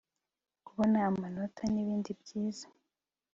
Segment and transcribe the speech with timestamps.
[0.65, 2.65] kubona amanota nibindi byiza